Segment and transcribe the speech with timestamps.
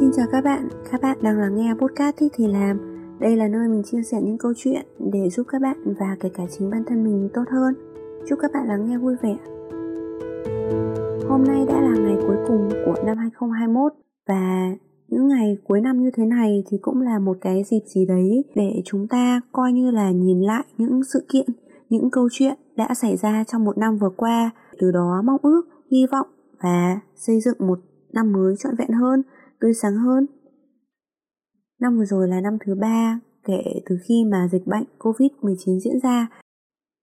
[0.00, 2.78] Xin chào các bạn, các bạn đang lắng nghe podcast Thích Thì Làm.
[3.20, 6.28] Đây là nơi mình chia sẻ những câu chuyện để giúp các bạn và kể
[6.34, 7.74] cả chính bản thân mình tốt hơn.
[8.28, 9.36] Chúc các bạn lắng nghe vui vẻ.
[11.28, 13.92] Hôm nay đã là ngày cuối cùng của năm 2021
[14.28, 14.70] Và
[15.08, 18.44] những ngày cuối năm như thế này thì cũng là một cái dịp gì đấy
[18.54, 21.46] để chúng ta coi như là nhìn lại những sự kiện,
[21.88, 25.62] những câu chuyện đã xảy ra trong một năm vừa qua, từ đó mong ước,
[25.90, 26.26] hy vọng
[26.62, 27.78] và xây dựng một
[28.12, 29.22] năm mới trọn vẹn hơn,
[29.60, 30.26] tươi sáng hơn.
[31.80, 36.00] Năm vừa rồi là năm thứ ba kể từ khi mà dịch bệnh Covid-19 diễn
[36.02, 36.28] ra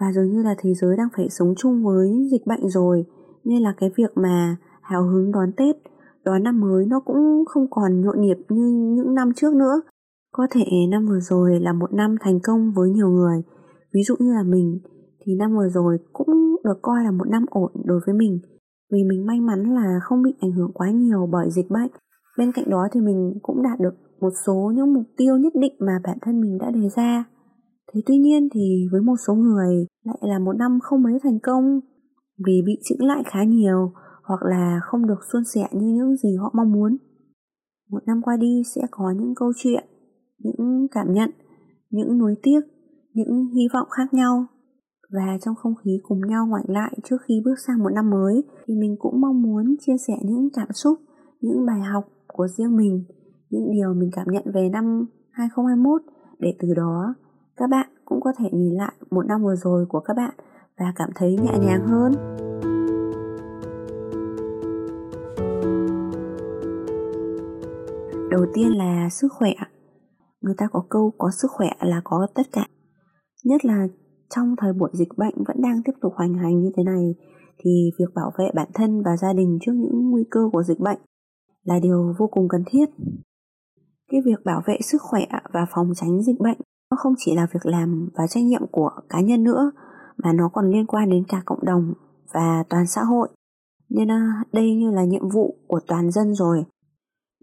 [0.00, 3.04] và dường như là thế giới đang phải sống chung với dịch bệnh rồi
[3.44, 5.76] nên là cái việc mà hào hứng đón Tết,
[6.24, 9.80] đón năm mới nó cũng không còn nhộn nhịp như những năm trước nữa.
[10.32, 13.42] Có thể năm vừa rồi là một năm thành công với nhiều người.
[13.94, 14.80] Ví dụ như là mình,
[15.24, 18.40] thì năm vừa rồi cũng được coi là một năm ổn đối với mình
[18.92, 21.90] vì mình may mắn là không bị ảnh hưởng quá nhiều bởi dịch bệnh.
[22.40, 25.72] Bên cạnh đó thì mình cũng đạt được một số những mục tiêu nhất định
[25.78, 27.24] mà bản thân mình đã đề ra.
[27.92, 31.38] Thế tuy nhiên thì với một số người lại là một năm không mấy thành
[31.42, 31.80] công
[32.46, 33.92] vì bị chững lại khá nhiều
[34.24, 36.96] hoặc là không được suôn sẻ như những gì họ mong muốn.
[37.90, 39.84] Một năm qua đi sẽ có những câu chuyện,
[40.38, 41.30] những cảm nhận,
[41.90, 42.60] những nuối tiếc,
[43.14, 44.46] những hy vọng khác nhau
[45.12, 48.44] và trong không khí cùng nhau ngoảnh lại trước khi bước sang một năm mới
[48.66, 50.98] thì mình cũng mong muốn chia sẻ những cảm xúc,
[51.40, 53.04] những bài học của riêng mình,
[53.50, 56.02] những điều mình cảm nhận về năm 2021
[56.38, 57.14] để từ đó
[57.56, 60.34] các bạn cũng có thể nhìn lại một năm vừa rồi của các bạn
[60.78, 62.12] và cảm thấy nhẹ nhàng hơn.
[68.30, 69.52] Đầu tiên là sức khỏe.
[70.40, 72.66] Người ta có câu có sức khỏe là có tất cả.
[73.44, 73.86] Nhất là
[74.34, 77.14] trong thời buổi dịch bệnh vẫn đang tiếp tục hoành hành như thế này
[77.58, 80.80] thì việc bảo vệ bản thân và gia đình trước những nguy cơ của dịch
[80.80, 80.98] bệnh
[81.70, 82.86] là điều vô cùng cần thiết.
[84.10, 86.58] Cái việc bảo vệ sức khỏe và phòng tránh dịch bệnh
[86.90, 89.70] nó không chỉ là việc làm và trách nhiệm của cá nhân nữa
[90.16, 91.94] mà nó còn liên quan đến cả cộng đồng
[92.34, 93.28] và toàn xã hội.
[93.88, 96.64] Nên à, đây như là nhiệm vụ của toàn dân rồi.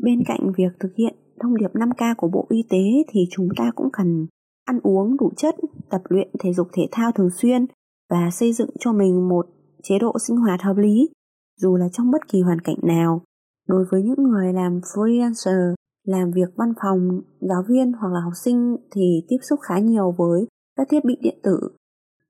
[0.04, 3.72] Bên cạnh việc thực hiện thông điệp 5K của Bộ Y tế thì chúng ta
[3.76, 4.28] cũng cần
[4.66, 5.56] ăn uống đủ chất,
[5.90, 7.66] tập luyện thể dục thể thao thường xuyên
[8.10, 9.46] và xây dựng cho mình một
[9.84, 11.10] chế độ sinh hoạt hợp lý,
[11.58, 13.22] dù là trong bất kỳ hoàn cảnh nào.
[13.68, 15.74] Đối với những người làm freelancer,
[16.04, 20.16] làm việc văn phòng, giáo viên hoặc là học sinh thì tiếp xúc khá nhiều
[20.18, 21.60] với các thiết bị điện tử.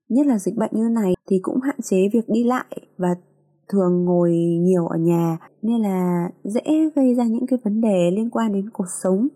[0.08, 3.08] Nhất là dịch bệnh như này thì cũng hạn chế việc đi lại và
[3.68, 8.30] thường ngồi nhiều ở nhà nên là dễ gây ra những cái vấn đề liên
[8.30, 9.28] quan đến cuộc sống,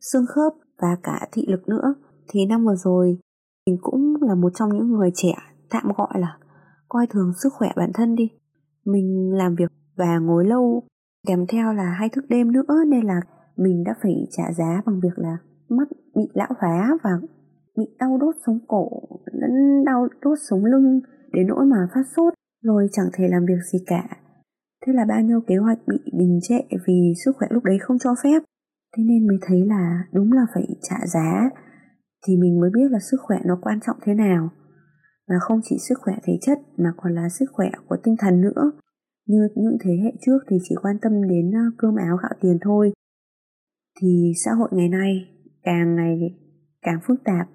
[0.00, 0.52] xương khớp
[0.82, 1.94] và cả thị lực nữa
[2.28, 3.18] thì năm vừa rồi
[3.66, 5.34] mình cũng là một trong những người trẻ
[5.70, 6.38] tạm gọi là
[6.88, 8.30] coi thường sức khỏe bản thân đi
[8.84, 10.82] mình làm việc và ngồi lâu
[11.28, 13.20] kèm theo là hay thức đêm nữa nên là
[13.56, 15.36] mình đã phải trả giá bằng việc là
[15.68, 17.10] mắt bị lão hóa và
[17.76, 18.88] bị đau đốt sống cổ,
[19.32, 21.00] lẫn đau đốt sống lưng
[21.32, 24.08] đến nỗi mà phát sốt, rồi chẳng thể làm việc gì cả.
[24.86, 27.98] Thế là bao nhiêu kế hoạch bị đình trệ vì sức khỏe lúc đấy không
[27.98, 28.42] cho phép.
[28.96, 31.50] Thế nên mới thấy là đúng là phải trả giá
[32.26, 34.48] thì mình mới biết là sức khỏe nó quan trọng thế nào.
[35.28, 38.40] Và không chỉ sức khỏe thể chất mà còn là sức khỏe của tinh thần
[38.40, 38.72] nữa
[39.28, 42.58] như những thế hệ trước thì chỉ quan tâm đến ờ, cơm áo gạo tiền
[42.60, 42.92] thôi.
[44.00, 45.28] Thì xã hội ngày nay
[45.62, 46.18] càng ngày
[46.82, 47.48] càng phức tạp,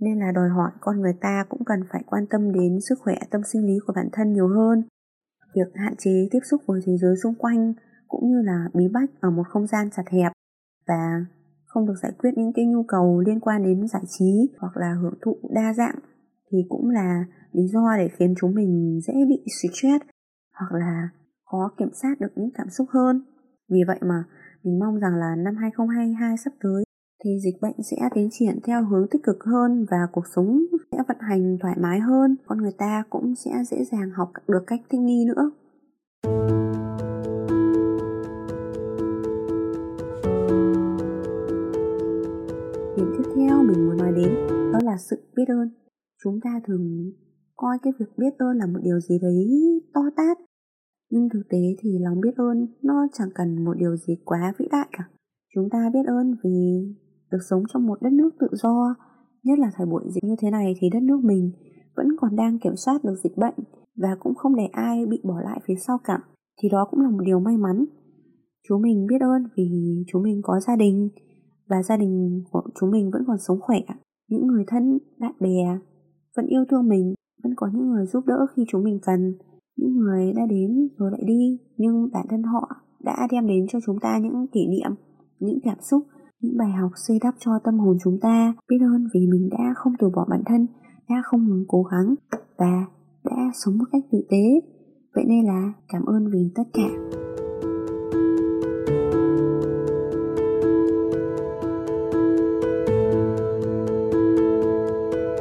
[0.00, 3.14] nên là đòi hỏi con người ta cũng cần phải quan tâm đến sức khỏe,
[3.30, 4.82] tâm sinh lý của bản thân nhiều hơn.
[5.54, 7.72] Việc hạn chế tiếp xúc với thế giới xung quanh
[8.08, 10.32] cũng như là bí bách ở một không gian chặt hẹp
[10.86, 11.24] và
[11.66, 14.94] không được giải quyết những cái nhu cầu liên quan đến giải trí hoặc là
[15.02, 15.98] hưởng thụ đa dạng
[16.50, 20.04] thì cũng là lý do để khiến chúng mình dễ bị stress
[20.58, 21.08] hoặc là
[21.50, 23.22] khó kiểm soát được những cảm xúc hơn.
[23.70, 24.24] Vì vậy mà
[24.62, 26.84] mình mong rằng là năm 2022 sắp tới
[27.24, 30.58] thì dịch bệnh sẽ tiến triển theo hướng tích cực hơn và cuộc sống
[30.92, 34.64] sẽ vận hành thoải mái hơn, con người ta cũng sẽ dễ dàng học được
[34.66, 35.50] cách thích nghi nữa.
[42.96, 44.34] Điểm tiếp theo mình muốn nói đến
[44.72, 45.70] đó là sự biết ơn.
[46.24, 47.12] Chúng ta thường
[47.56, 49.46] coi cái việc biết ơn là một điều gì đấy
[49.94, 50.47] to tát.
[51.10, 54.68] Nhưng thực tế thì lòng biết ơn nó chẳng cần một điều gì quá vĩ
[54.70, 55.04] đại cả.
[55.54, 56.86] Chúng ta biết ơn vì
[57.30, 58.94] được sống trong một đất nước tự do,
[59.42, 61.52] nhất là thời buổi dịch như thế này thì đất nước mình
[61.96, 63.54] vẫn còn đang kiểm soát được dịch bệnh
[63.96, 66.18] và cũng không để ai bị bỏ lại phía sau cả.
[66.62, 67.84] Thì đó cũng là một điều may mắn.
[68.68, 69.70] Chúng mình biết ơn vì
[70.06, 71.08] chúng mình có gia đình,
[71.68, 73.78] và gia đình của chúng mình vẫn còn sống khỏe
[74.28, 75.78] những người thân bạn bè
[76.36, 79.34] vẫn yêu thương mình vẫn có những người giúp đỡ khi chúng mình cần
[79.78, 82.68] những người đã đến rồi lại đi, nhưng bản thân họ
[83.00, 84.90] đã đem đến cho chúng ta những kỷ niệm,
[85.40, 86.02] những cảm xúc,
[86.40, 88.54] những bài học xây đắp cho tâm hồn chúng ta.
[88.68, 90.66] Biết ơn vì mình đã không từ bỏ bản thân,
[91.08, 92.14] đã không ngừng cố gắng
[92.58, 92.86] và
[93.24, 94.60] đã sống một cách tử tế.
[95.14, 96.88] Vậy nên là cảm ơn vì tất cả.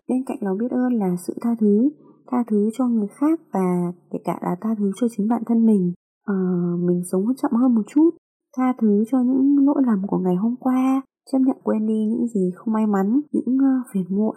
[0.07, 1.89] Bên cạnh lòng biết ơn là sự tha thứ
[2.31, 5.65] tha thứ cho người khác và kể cả là tha thứ cho chính bản thân
[5.65, 5.93] mình.
[6.25, 6.35] À,
[6.79, 8.09] mình sống chậm hơn một chút
[8.57, 11.01] tha thứ cho những lỗi lầm của ngày hôm qua
[11.31, 14.35] chấp nhận quên đi những gì không may mắn những uh, phiền muộn.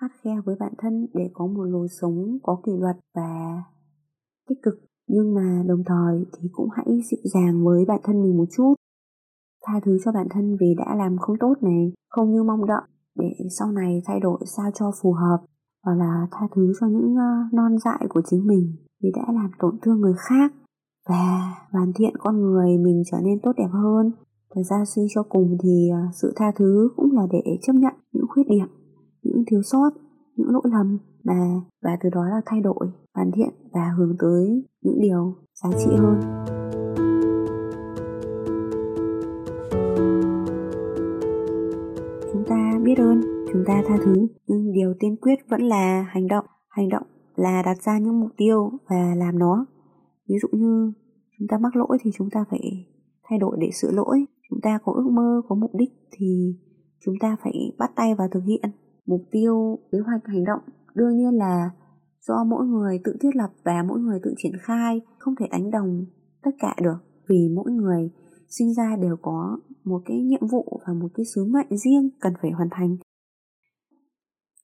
[0.00, 3.62] Khát khe với bản thân để có một lối sống có kỷ luật và
[4.48, 4.74] tích cực.
[5.08, 8.74] Nhưng mà đồng thời thì cũng hãy dịu dàng với bản thân mình một chút.
[9.64, 12.82] Tha thứ cho bản thân vì đã làm không tốt này không như mong đợi
[13.14, 15.44] để sau này thay đổi sao cho phù hợp
[15.86, 17.14] hoặc là tha thứ cho những
[17.52, 18.72] non dại của chính mình
[19.02, 20.52] vì đã làm tổn thương người khác.
[21.08, 24.12] Và hoàn thiện con người mình trở nên tốt đẹp hơn.
[24.54, 27.92] Thật ra suy cho cùng thì ờ, sự tha thứ cũng là để chấp nhận
[28.12, 28.66] những khuyết điểm,
[29.22, 29.90] những thiếu sót,
[30.36, 34.64] những lỗi lầm và và từ đó là thay đổi, hoàn thiện và hướng tới
[34.82, 36.20] những điều giá trị hơn.
[42.32, 44.14] Chúng ta biết ơn chúng ta tha thứ.
[44.46, 46.44] Nhưng điều tiên quyết vẫn là hành động.
[46.68, 47.06] Hành động
[47.36, 49.66] là đặt ra những mục tiêu và làm nó.
[50.28, 50.92] Ví dụ như
[51.38, 52.60] chúng ta mắc lỗi thì chúng ta phải
[53.28, 54.24] thay đổi để sửa lỗi.
[54.50, 56.56] Chúng ta có ước mơ, có mục đích thì
[57.04, 58.70] chúng ta phải bắt tay vào thực hiện.
[59.06, 60.60] Mục tiêu, kế hoạch, hành động
[60.94, 61.70] đương nhiên là
[62.20, 65.70] do mỗi người tự thiết lập và mỗi người tự triển khai, không thể đánh
[65.70, 66.04] đồng
[66.42, 66.98] tất cả được.
[67.28, 68.10] Vì mỗi người
[68.48, 72.32] sinh ra đều có một cái nhiệm vụ và một cái sứ mệnh riêng cần
[72.42, 72.96] phải hoàn thành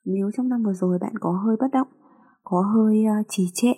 [0.05, 1.89] nếu trong năm vừa rồi bạn có hơi bất động
[2.45, 3.73] có hơi ờ, trì trệ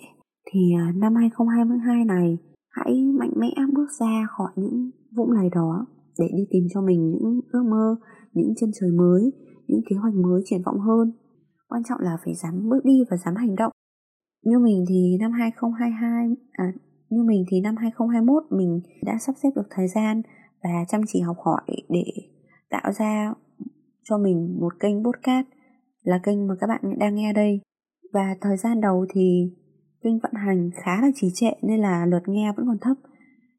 [0.51, 2.37] thì ờ, năm 2022 này
[2.69, 5.85] hãy mạnh mẽ bước ra khỏi những vũng lầy đó
[6.19, 7.95] để đi tìm cho mình những ước mơ
[8.33, 9.31] những chân trời mới
[9.67, 11.11] những kế hoạch mới triển vọng hơn.
[11.67, 13.71] Quan trọng là phải dám bước đi và dám hành động.
[14.43, 16.73] Như mình thì năm 2022 à,
[17.09, 20.21] như mình thì năm 2021 mình đã sắp xếp được thời gian
[20.63, 22.05] và chăm chỉ học hỏi để
[22.69, 23.33] tạo ra
[24.03, 25.47] cho mình một kênh podcast
[26.05, 27.61] là kênh mà các bạn đang nghe đây.
[28.13, 29.53] Và thời gian đầu thì
[30.03, 32.97] kênh vận hành khá là trì trệ nên là lượt nghe vẫn còn thấp.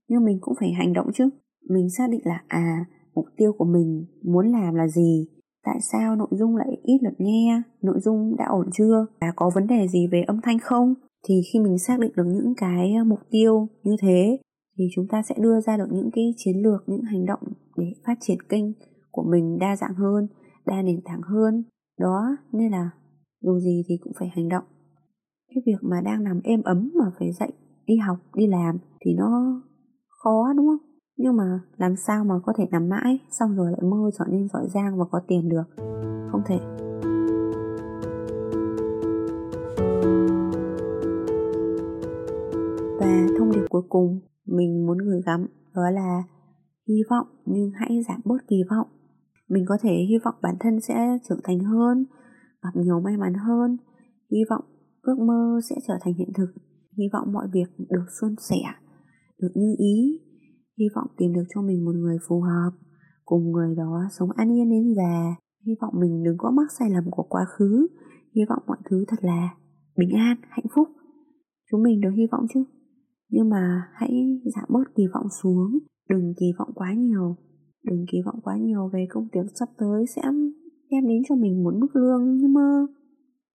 [0.09, 1.29] Nhưng mình cũng phải hành động chứ.
[1.69, 2.85] Mình xác định là à
[3.15, 5.27] mục tiêu của mình muốn làm là gì?
[5.65, 7.63] Tại sao nội dung lại ít lượt nghe?
[7.83, 9.07] Nội dung đã ổn chưa?
[9.21, 10.95] Và có vấn đề gì về âm thanh không?
[11.29, 14.39] Thì khi mình xác định được những cái ờ, mục tiêu như thế,
[14.79, 17.41] thì chúng ta sẽ đưa ra được những cái chiến lược, những hành động
[17.77, 18.65] để phát triển kênh
[19.11, 20.27] của mình đa dạng hơn,
[20.67, 21.65] đa nền tảng hơn
[21.99, 22.91] đó, nên là
[23.41, 24.65] dù gì thì cũng phải hành động.
[25.49, 27.53] Cái việc mà đang nằm êm ấm mà phải dậy,
[27.87, 29.61] đi học, đi làm thì nó
[30.09, 30.91] khó, đúng không?
[31.17, 34.49] Nhưng mà làm sao mà có thể nằm mãi, xong rồi lại mơ trở nên
[34.49, 35.65] giỏi giang và có tiền được?
[36.31, 36.59] Không thể.
[43.01, 46.23] Và thông điệp cuối cùng mình muốn gửi gắm đó là
[46.89, 48.87] hy vọng nhưng hãy giảm bớt kỳ vọng
[49.49, 52.07] mình có thể hy vọng bản thân sẽ trưởng thành hơn,
[52.63, 53.77] gặp nhiều may mắn hơn.
[54.31, 54.65] Hy vọng
[55.03, 56.49] ước mơ sẽ trở thành hiện thực.
[56.99, 58.61] Hy vọng mọi việc được suôn sẻ,
[59.39, 60.21] được như ý.
[60.79, 62.71] Hy vọng tìm được cho mình một người phù hợp,
[63.25, 65.35] cùng người đó sống an yên đến già.
[65.67, 67.87] Hy vọng mình đừng có mắc sai lầm của quá khứ.
[68.35, 69.55] Hy vọng mọi thứ thật là
[69.97, 70.89] bình an, hạnh phúc.
[71.71, 72.65] Chúng mình đều hy vọng chứ.
[73.29, 77.37] Nhưng mà hãy giảm bớt kỳ vọng xuống, đừng kỳ vọng quá nhiều
[77.87, 80.23] đừng kỳ vọng quá nhiều về công việc sắp tới sẽ
[80.91, 82.87] đem đến cho mình một mức lương, như mơ.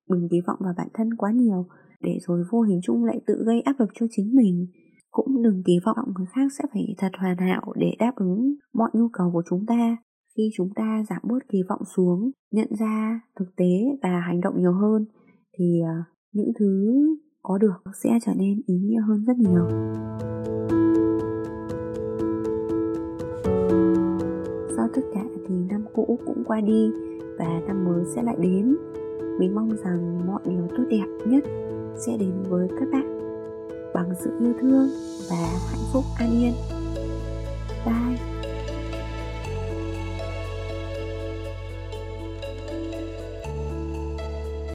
[0.09, 1.65] Đừng kỳ vọng vào bản thân quá nhiều,
[2.01, 4.67] để rồi vô hình chung lại tự gây áp lực cho chính mình.
[5.11, 8.89] Cũng đừng kỳ vọng người khác sẽ phải thật hoàn hảo để đáp ứng mọi
[8.93, 9.97] nhu cầu của chúng ta.
[10.37, 13.71] Khi chúng ta giảm bớt kỳ vọng xuống, nhận ra thực tế
[14.03, 15.05] và hành động nhiều hơn,
[15.57, 16.95] thì ờ, những thứ
[17.43, 19.67] có được sẽ trở nên ý nghĩa hơn rất nhiều.
[24.93, 26.91] Tất cả thì năm cũ cũng qua đi
[27.37, 28.75] và năm mới sẽ lại đến.
[29.39, 31.43] Mình mong rằng mọi điều tốt đẹp nhất
[31.95, 33.19] sẽ đến với các bạn.
[33.93, 34.89] Bằng sự yêu thương
[35.29, 35.35] và
[35.71, 36.53] hạnh phúc an yên